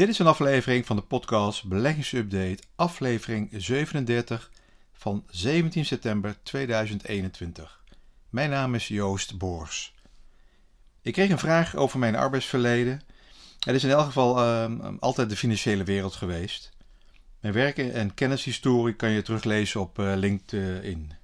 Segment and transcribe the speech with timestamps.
[0.00, 4.50] Dit is een aflevering van de podcast Beleggingsupdate, aflevering 37
[4.92, 7.82] van 17 september 2021.
[8.30, 9.94] Mijn naam is Joost Boors.
[11.02, 13.02] Ik kreeg een vraag over mijn arbeidsverleden.
[13.58, 16.70] Het is in elk geval uh, altijd de financiële wereld geweest.
[17.40, 20.98] Mijn werk en kennishistorie kan je teruglezen op uh, LinkedIn.
[20.98, 21.16] Nou,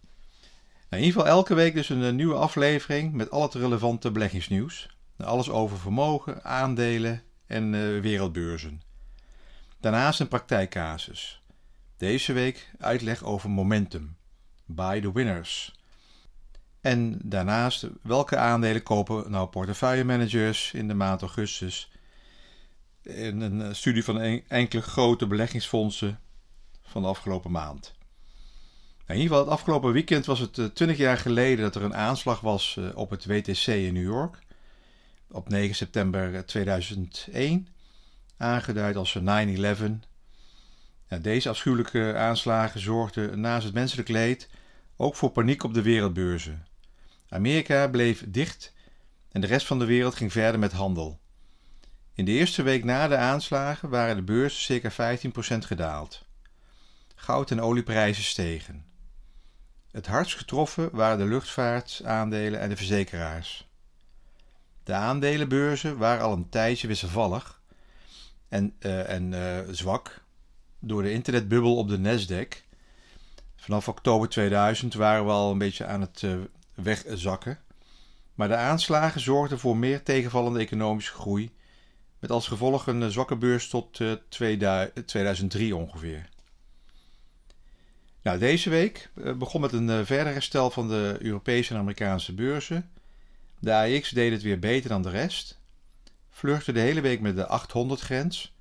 [0.89, 4.97] in ieder geval elke week dus een nieuwe aflevering met al het relevante beleggingsnieuws.
[5.17, 8.83] Alles over vermogen, aandelen en uh, wereldbeurzen.
[9.81, 11.43] Daarnaast een praktijkcasus.
[11.97, 14.17] Deze week uitleg over momentum.
[14.65, 15.75] Buy the winners.
[16.81, 21.91] En daarnaast welke aandelen kopen nou portefeuillemanagers in de maand augustus.
[23.03, 26.21] En een eh, studie van enkele grote beleggingsfondsen
[26.83, 27.95] van de afgelopen maand.
[29.07, 31.83] Nou, in ieder geval, het afgelopen weekend was het 20 eh, jaar geleden dat er
[31.83, 34.46] een aanslag was op het WTC in New York
[35.31, 37.69] op 9 september 2001,
[38.37, 39.23] aangeduid als 9-11.
[41.21, 44.49] deze afschuwelijke aanslagen zorgden naast het menselijk leed
[44.97, 46.67] ook voor paniek op de wereldbeurzen.
[47.29, 48.73] Amerika bleef dicht
[49.33, 51.21] en de rest van de wereld ging verder met handel.
[52.15, 56.25] In de eerste week na de aanslagen waren de beurzen circa 15% gedaald.
[57.15, 58.85] Goud- en olieprijzen stegen.
[59.91, 63.66] Het hardst getroffen waren de luchtvaartaandelen en de verzekeraars.
[64.87, 67.61] De aandelenbeurzen waren al een tijdje wisselvallig
[68.49, 70.23] en, uh, en uh, zwak
[70.79, 72.65] door de internetbubbel op de Nasdaq.
[73.57, 76.37] Vanaf oktober 2000 waren we al een beetje aan het uh,
[76.75, 77.59] wegzakken.
[78.35, 81.51] Maar de aanslagen zorgden voor meer tegenvallende economische groei,
[82.19, 84.01] met als gevolg een zwakke beurs tot
[85.07, 86.29] 2003 ongeveer.
[88.23, 92.91] Nou, deze week begon met een verder herstel van de Europese en Amerikaanse beurzen
[93.67, 95.59] de AX deed het weer beter dan de rest.
[96.31, 98.55] Vluchtte de hele week met de 800 grens.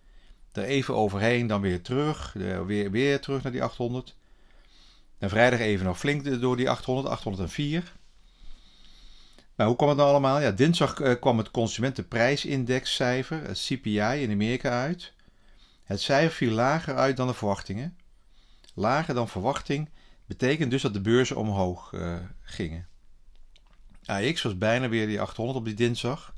[0.52, 2.34] Er even overheen, dan weer terug.
[2.66, 4.16] Weer, weer terug naar die 800.
[5.18, 7.94] En vrijdag even nog flink door die 800, 804.
[9.56, 10.42] Maar hoe kwam het nou allemaal?
[10.42, 15.14] Ja, dinsdag uh, kwam het consumentenprijsindexcijfer, het CPI in Amerika uit.
[15.84, 17.98] Het cijfer viel lager uit dan de verwachtingen.
[18.74, 19.90] Lager dan verwachting
[20.26, 22.88] betekent dus dat de beurzen omhoog uh, gingen.
[24.06, 26.34] AX was bijna weer die 800 op die dinsdag.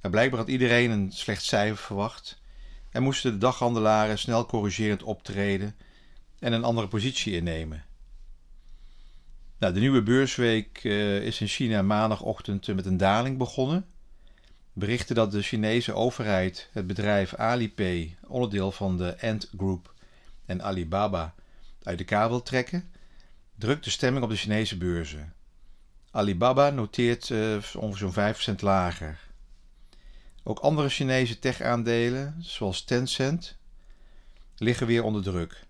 [0.00, 2.40] En blijkbaar had iedereen een slecht cijfer verwacht
[2.90, 5.76] en moesten de daghandelaren snel corrigerend optreden
[6.38, 7.84] en een andere positie innemen.
[9.58, 13.86] Nou, de nieuwe beursweek uh, is in China maandagochtend met een daling begonnen.
[14.72, 19.94] Berichten dat de Chinese overheid het bedrijf Alipay, onderdeel van de Ant Group
[20.46, 21.34] en Alibaba,
[21.82, 22.90] uit de kabel trekken,
[23.58, 25.34] drukt de stemming op de Chinese beurzen.
[26.10, 29.18] Alibaba noteert uh, ongeveer zo'n 5% lager.
[30.42, 33.56] Ook andere Chinese tech-aandelen, zoals Tencent,
[34.56, 35.64] liggen weer onder druk.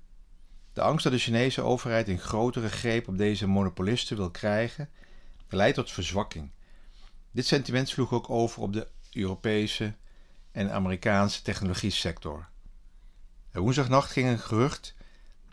[0.73, 4.89] De angst dat de Chinese overheid een grotere greep op deze monopolisten wil krijgen,
[5.49, 6.51] leidt tot verzwakking.
[7.31, 9.95] Dit sentiment sloeg ook over op de Europese
[10.53, 12.49] en Amerikaanse technologie-sector.
[13.53, 14.95] Woensdagnacht ging een gerucht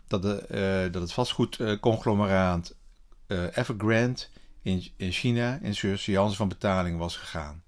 [0.06, 0.46] dat, de,
[0.86, 2.74] uh, dat het vastgoedconglomeraat
[3.26, 4.20] uh, Evergrande
[4.68, 7.62] in, in China in surseance van betaling was gegaan.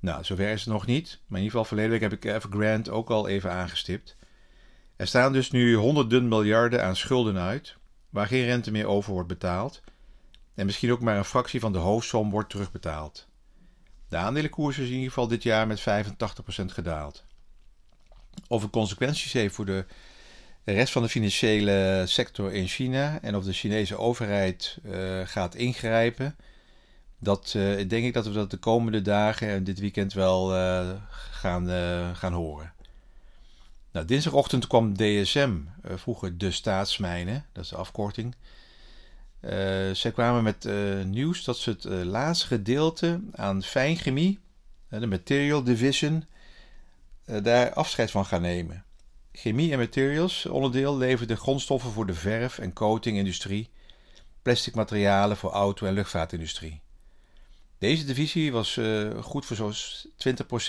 [0.00, 1.08] Nou, zover is het nog niet.
[1.26, 4.16] Maar in ieder geval, verleden week heb ik Evergrande ook al even aangestipt.
[4.96, 7.76] Er staan dus nu honderden miljarden aan schulden uit,
[8.10, 9.80] waar geen rente meer over wordt betaald.
[10.54, 13.26] En misschien ook maar een fractie van de hoofdsom wordt terugbetaald.
[14.08, 15.82] De aandelenkoers is in ieder geval dit jaar met 85%
[16.64, 17.24] gedaald.
[18.48, 19.86] Of het consequenties heeft voor de
[20.64, 25.54] de rest van de financiële sector in China en of de Chinese overheid uh, gaat
[25.54, 26.36] ingrijpen.
[27.18, 30.90] Dat uh, denk ik dat we dat de komende dagen en dit weekend wel uh,
[31.30, 31.68] gaan,
[32.16, 32.72] gaan horen.
[33.92, 38.34] Nou, dinsdagochtend kwam DSM, vroeger de staatsmijnen, dat is de afkorting.
[39.92, 40.68] zij kwamen met
[41.06, 44.38] nieuws dat ze het laatste gedeelte aan fijnchemie,
[44.88, 46.24] de Material Division,
[47.24, 48.84] daar afscheid van gaan nemen.
[49.40, 53.70] Chemie en materials onderdeel levert de grondstoffen voor de verf- en coatingindustrie,
[54.42, 56.80] plastic materialen voor auto- en luchtvaartindustrie.
[57.78, 59.74] Deze divisie was uh, goed voor zo'n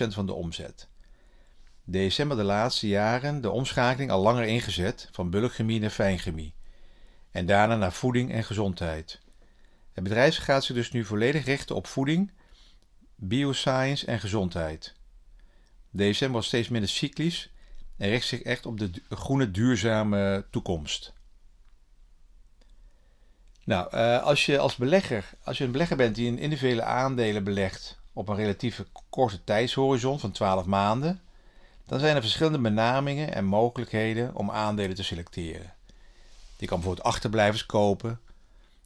[0.06, 0.88] 20% van de omzet.
[1.92, 6.54] DSM had de laatste jaren de omschakeling al langer ingezet van bulkchemie naar fijnchemie
[7.32, 9.22] en daarna naar voeding en gezondheid.
[9.94, 12.32] Het bedrijf gaat zich dus nu volledig richten op voeding,
[13.16, 14.94] bioscience en gezondheid.
[15.92, 17.50] DSM was steeds minder cyclisch
[18.00, 21.14] en richt zich echt op de groene duurzame toekomst.
[23.64, 27.44] Nou, uh, als je als belegger, als je een belegger bent die in individuele aandelen
[27.44, 31.22] belegt op een relatief korte tijdshorizon van 12 maanden,
[31.86, 35.74] dan zijn er verschillende benamingen en mogelijkheden om aandelen te selecteren.
[36.58, 38.20] Je kan bijvoorbeeld achterblijvers kopen,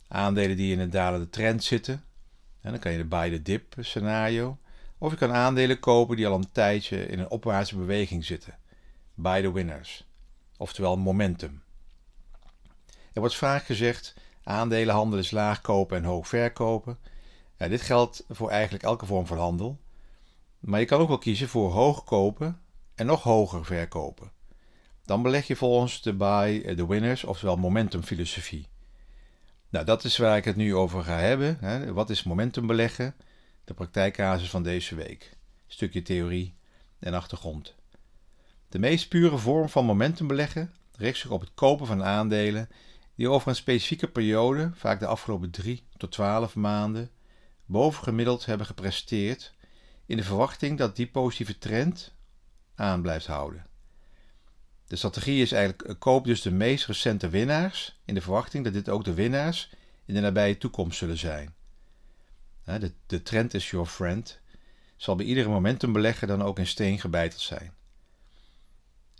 [0.07, 2.04] aandelen die in een dalende trend zitten.
[2.62, 4.57] En dan kan je de buy the dip scenario.
[4.98, 8.57] Of je kan aandelen kopen die al een tijdje in een opwaartse beweging zitten.
[9.15, 10.07] Buy the winners.
[10.57, 11.63] Oftewel momentum.
[13.13, 14.13] Er wordt vaak gezegd:
[14.44, 16.98] aandelenhandel is laag kopen en hoog verkopen.
[17.57, 19.80] Dit geldt voor eigenlijk elke vorm van handel.
[20.60, 22.62] Maar je kan ook wel kiezen voor hoog kopen
[22.95, 24.31] en nog hoger verkopen.
[25.06, 28.68] Dan beleg je volgens de buy the winners, oftewel momentum filosofie.
[29.69, 31.94] Nou, dat is waar ik het nu over ga hebben.
[31.94, 33.15] Wat is momentum beleggen?
[33.63, 35.38] De praktijkcasus van deze week.
[35.68, 36.56] Stukje theorie
[37.00, 37.75] en achtergrond.
[38.74, 42.70] De meest pure vorm van momentum beleggen richt zich op het kopen van aandelen
[43.16, 47.10] die over een specifieke periode, vaak de afgelopen 3 tot 12 maanden,
[47.66, 49.54] bovengemiddeld hebben gepresteerd
[50.06, 52.14] in de verwachting dat die positieve trend
[52.75, 53.66] aan blijft houden.
[54.88, 58.74] De strategie is eigenlijk eh, koop dus de meest recente winnaars in de verwachting dat
[58.74, 59.74] dit ook de winnaars
[60.06, 61.54] in de nabije toekomst zullen zijn.
[62.64, 64.40] De, de trend is your friend,
[64.98, 67.74] zal bij iedere momentum beleggen dan ook in steen gebeiteld zijn.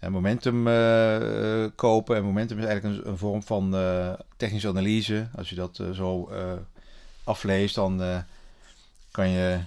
[0.04, 5.28] En momentum uh, kopen en momentum is eigenlijk een, een vorm van uh, technische analyse.
[5.36, 6.30] Als je dat zo
[7.24, 8.24] afleest, dan
[9.12, 9.60] kan je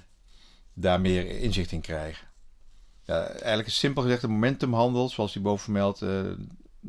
[0.75, 2.27] daar meer inzicht in krijgen
[3.06, 6.05] eigenlijk is simpel gezegd de momentumhandel, zoals die boven vermeld,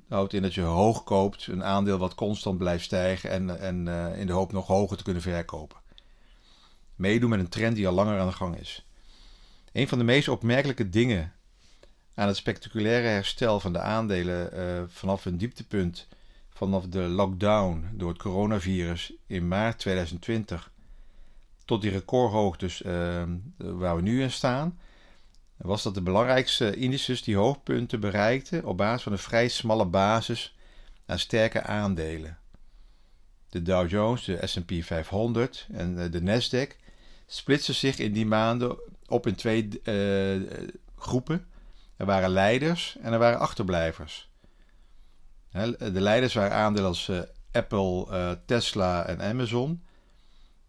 [0.09, 4.27] houdt in dat je hoog koopt, een aandeel wat constant blijft stijgen en, en in
[4.27, 5.77] de hoop nog hoger te kunnen verkopen.
[6.95, 8.85] Meedoen met een trend die al langer aan de gang is.
[9.71, 11.33] Een van de meest opmerkelijke dingen
[12.17, 16.07] aan het spectaculaire herstel van de aandelen uh, vanaf een dieptepunt
[16.49, 20.71] vanaf de lockdown door het coronavirus in maart 2020
[21.65, 22.81] tot die recordhoogtes
[23.57, 24.79] waar we nu in staan,
[25.57, 30.55] was dat de belangrijkste indices die hoogpunten bereikten op basis van een vrij smalle basis
[31.05, 32.37] aan sterke aandelen.
[33.49, 36.85] De Dow Jones, de S&P 500 en de Nasdaq
[37.25, 38.77] splitsen zich in die maanden
[39.07, 40.49] op in twee uh,
[40.95, 41.45] groepen.
[41.97, 44.29] Er waren leiders en er waren achterblijvers.
[45.77, 47.19] De leiders waren aandelen als uh,
[47.51, 49.83] Apple, uh, Tesla en Amazon.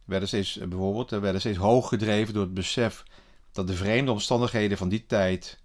[0.05, 3.03] Werden steeds, bijvoorbeeld, werden steeds hoog gedreven door het besef
[3.53, 5.59] dat de vreemde omstandigheden van die tijd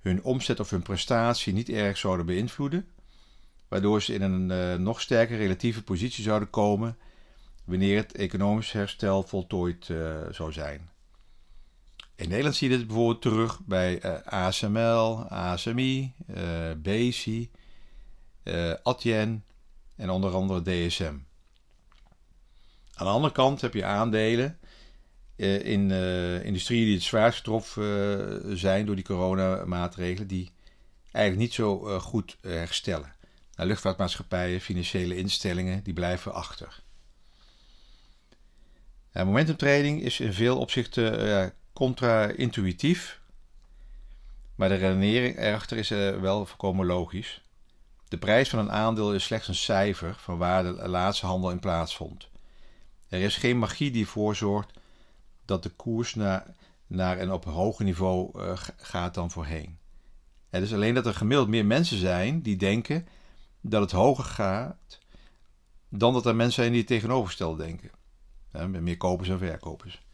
[0.00, 2.88] hun omzet of hun prestatie niet erg zouden beïnvloeden,
[3.68, 6.96] waardoor ze in een nog sterker relatieve positie zouden komen
[7.64, 9.84] wanneer het economisch herstel voltooid
[10.30, 10.90] zou zijn.
[12.18, 17.46] In Nederland zie je dit bijvoorbeeld terug bij eh, ASML, ASMI, uh, BC,
[18.82, 19.44] Adyen
[19.96, 21.14] en onder andere DSM.
[22.94, 24.58] Aan de andere kant heb je aandelen
[25.36, 25.90] in
[26.42, 30.50] industrieën die het zwaarst getroffen zijn door die coronamaatregelen, die
[31.12, 33.14] eigenlijk niet zo goed herstellen.
[33.54, 36.82] Nou, luchtvaartmaatschappijen, financiële instellingen, die blijven achter.
[39.12, 43.20] Momentumtrading is in veel opzichten contra-intuïtief,
[44.54, 45.88] maar de redenering erachter is
[46.20, 47.42] wel volkomen logisch.
[48.08, 51.58] De prijs van een aandeel is slechts een cijfer van waar de laatste handel in
[51.58, 52.28] plaatsvond.
[53.08, 54.70] Er is geen magie die ervoor zorgt
[55.44, 56.54] dat de koers naar,
[56.86, 59.78] naar en op een hoger niveau uh, gaat dan voorheen.
[60.50, 63.08] Het is alleen dat er gemiddeld meer mensen zijn die denken
[63.60, 64.98] dat het hoger gaat
[65.88, 67.90] dan dat er mensen zijn die het tegenovergestelde denken.
[68.82, 70.06] meer kopers en verkopers.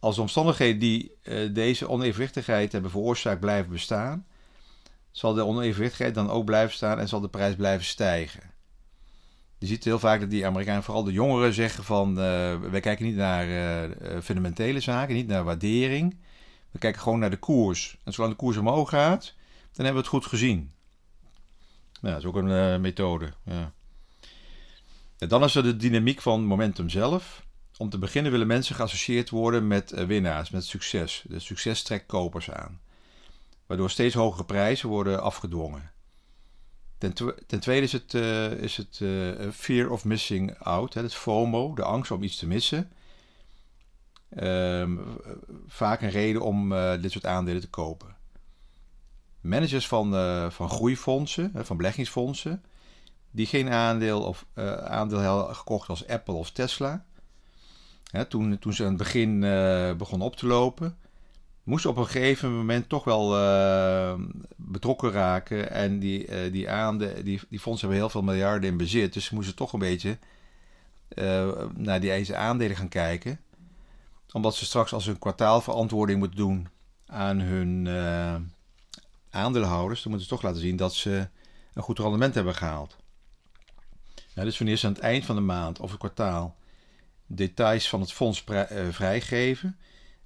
[0.00, 4.26] Als de omstandigheden die uh, deze onevenwichtigheid hebben veroorzaakt blijven bestaan,
[5.10, 8.42] zal de onevenwichtigheid dan ook blijven staan en zal de prijs blijven stijgen.
[9.58, 12.10] Je ziet heel vaak dat die Amerikanen, vooral de jongeren, zeggen van...
[12.10, 16.16] Uh, wij kijken niet naar uh, fundamentele zaken, niet naar waardering.
[16.70, 17.96] We kijken gewoon naar de koers.
[18.04, 19.34] En zolang de koers omhoog gaat,
[19.72, 20.72] dan hebben we het goed gezien.
[22.00, 23.32] Nou, dat is ook een methode.
[23.44, 23.72] Ja.
[25.18, 27.46] En dan is er de dynamiek van momentum zelf.
[27.78, 31.24] Om te beginnen willen mensen geassocieerd worden met winnaars, met succes.
[31.28, 32.80] De succes trekt kopers aan.
[33.66, 35.90] Waardoor steeds hogere prijzen worden afgedwongen.
[36.98, 37.14] Ten,
[37.46, 41.82] ten tweede is het, uh, is het uh, fear of missing out, het FOMO, de
[41.82, 42.92] angst om iets te missen.
[44.40, 45.18] Um,
[45.66, 46.70] vaak een reden om
[47.00, 48.16] dit soort aandelen te kopen.
[49.40, 50.12] Managers van,
[50.52, 52.64] van groeifondsen, van beleggingsfondsen,
[53.30, 54.46] die geen aandeel of
[54.84, 57.06] aandeel hadden gekocht als Apple of Tesla.
[58.10, 59.40] Hè, toen, toen ze aan het begin
[59.98, 60.96] begonnen op te lopen,
[61.68, 64.14] moest op een gegeven moment toch wel uh,
[64.56, 65.70] betrokken raken.
[65.70, 69.12] En die, uh, die, die, die fondsen hebben heel veel miljarden in bezit.
[69.12, 70.18] Dus ze moesten toch een beetje
[71.14, 73.40] uh, naar die aandelen gaan kijken.
[74.32, 76.68] Omdat ze straks als hun kwartaalverantwoording moeten doen
[77.06, 77.88] aan hun,
[79.30, 81.28] aandeelhouders, dan moeten ze toch laten zien dat ze
[81.74, 82.96] een goed rendement hebben gehaald.
[84.34, 86.56] Nou, dus wanneer ze aan het eind van de maand of het kwartaal
[87.28, 89.78] details van het fonds eh, vrijgeven,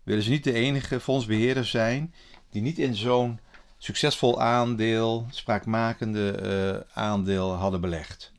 [0.03, 2.15] willen ze niet de enige fondsbeheerder zijn
[2.51, 3.41] die niet in zo'n
[3.79, 8.33] succesvol aandeel, spraakmakende uh, aandeel hadden belegd.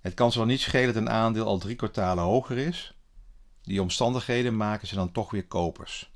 [0.00, 2.94] Het kan ze wel niet schelen dat een aandeel al drie kwartalen hoger is.
[3.62, 6.10] Die omstandigheden maken ze dan toch weer kopers.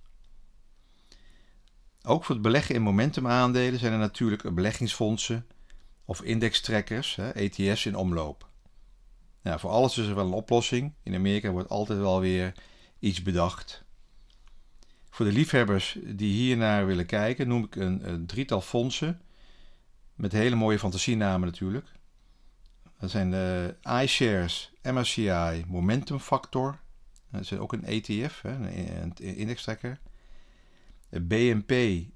[2.02, 5.46] Ook voor het beleggen in momentumaandelen zijn er natuurlijk beleggingsfondsen
[6.04, 8.48] of indextrekkers, ETF's, in omloop.
[9.46, 10.92] Nou, voor alles is er wel een oplossing.
[11.02, 12.54] In Amerika wordt altijd wel weer
[12.98, 13.84] iets bedacht.
[15.10, 19.20] Voor de liefhebbers die hiernaar willen kijken, noem ik een, een drietal fondsen.
[20.14, 21.92] Met hele mooie fantasienamen natuurlijk.
[22.98, 26.78] Dat zijn de iShares, MSCI, Momentum Factor.
[27.30, 30.00] Dat is ook een ETF, een indextrekker.
[31.08, 31.70] BNP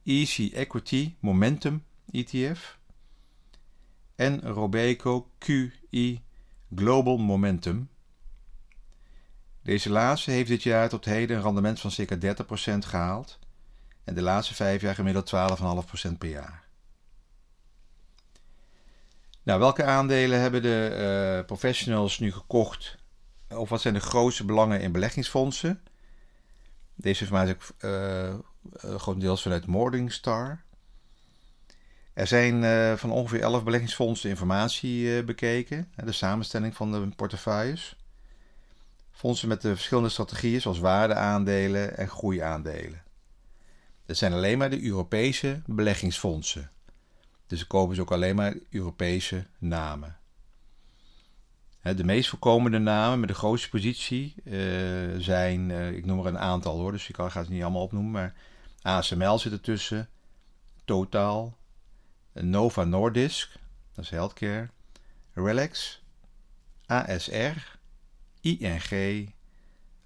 [0.04, 2.78] Easy Equity Momentum ETF.
[4.14, 6.20] En Robeco QI
[6.74, 7.88] Global Momentum.
[9.62, 12.18] Deze laatste heeft dit jaar tot heden een rendement van circa 30%
[12.78, 13.38] gehaald
[14.04, 15.32] en de laatste vijf jaar gemiddeld
[16.10, 16.64] 12,5% per jaar.
[19.42, 22.98] Nou, welke aandelen hebben de uh, professionals nu gekocht?
[23.48, 25.82] Of wat zijn de grootste belangen in beleggingsfondsen?
[26.94, 28.34] Deze informatie is uh,
[28.82, 30.62] grotendeels vanuit Morningstar.
[32.20, 37.96] Er zijn uh, van ongeveer 11 beleggingsfondsen informatie bekeken, de samenstelling van de portefeuilles.
[39.10, 43.02] Fondsen met de verschillende strategieën, zoals waardeaandelen en groeiaandelen.
[44.06, 46.70] Dat zijn alleen maar de Europese beleggingsfondsen.
[47.46, 50.16] Dus ze kopen ze ook alleen maar Europese namen.
[51.82, 54.54] De meest voorkomende namen met de grootste positie uh,
[55.18, 58.34] zijn, ik noem er een aantal hoor, dus ik ga het niet allemaal opnoemen, maar
[58.82, 60.08] ASML zit ertussen,
[60.84, 61.58] Total,
[62.32, 63.52] Nova Nordisk,
[63.94, 64.68] dat is healthcare,
[65.32, 66.02] Relax,
[66.86, 67.78] ASR,
[68.40, 69.32] ING,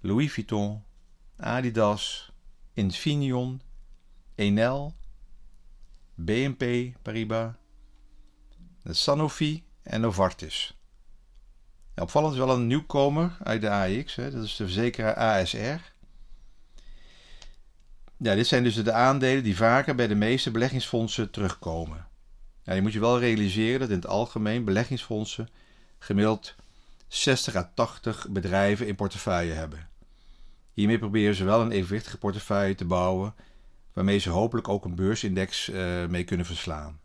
[0.01, 0.83] Louis Vuitton,
[1.37, 2.33] Adidas,
[2.73, 3.61] Infineon,
[4.35, 4.95] Enel,
[6.15, 7.53] BNP Paribas,
[8.85, 10.77] Sanofi en Novartis.
[11.97, 15.93] opvallend is wel een nieuwkomer uit de AX, hè, dat is de verzekeraar ASR.
[18.17, 22.09] Ja, dit zijn dus de aandelen die vaker bij de meeste beleggingsfondsen terugkomen.
[22.65, 25.49] Je moet je wel realiseren dat in het algemeen beleggingsfondsen
[25.99, 26.55] gemiddeld
[27.09, 29.89] 60 à 80 bedrijven in portefeuille hebben.
[30.73, 33.35] Hiermee proberen ze wel een evenwichtige portefeuille te bouwen,
[33.93, 37.01] waarmee ze hopelijk ook een beursindex uh, mee kunnen verslaan.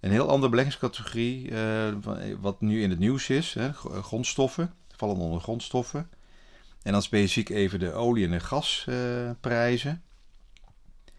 [0.00, 1.94] Een heel andere beleggingscategorie, uh,
[2.40, 3.72] wat nu in het nieuws is, hè,
[4.02, 6.10] grondstoffen, vallen onder grondstoffen.
[6.82, 10.02] En dan specifiek even de olie- en gasprijzen.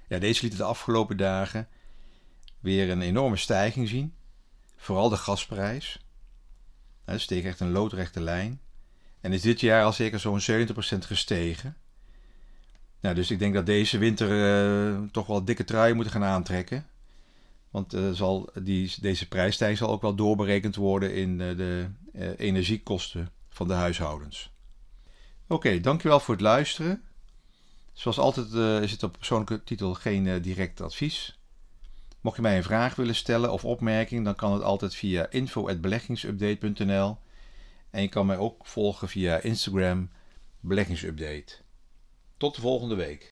[0.07, 1.67] Ja, deze lieten de afgelopen dagen
[2.61, 4.13] weer een enorme stijging zien.
[4.75, 6.05] Vooral de gasprijs.
[7.05, 8.61] Het steeg echt een loodrechte lijn.
[9.21, 10.43] En is dit jaar al zeker zo'n 70%
[10.99, 11.77] gestegen.
[12.99, 16.85] Nou, dus ik denk dat deze winter uh, toch wel dikke trui moeten gaan aantrekken.
[17.69, 21.89] Want uh, zal die, deze prijsstijging zal ook wel doorberekend worden in uh, de
[22.37, 24.51] energiekosten van de huishoudens.
[25.47, 27.03] Oké, dankjewel voor het luisteren.
[27.93, 28.53] Zoals altijd
[28.83, 31.40] is het op persoonlijke titel geen direct advies.
[32.21, 37.17] Mocht je mij een vraag willen stellen of opmerking, dan kan het altijd via info.beleggingsupdate.nl
[37.89, 40.09] en je kan mij ook volgen via Instagram
[40.59, 41.53] Beleggingsupdate.
[42.37, 43.19] Tot de volgende week.